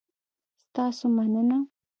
[0.67, 1.57] ستاسو مننه؟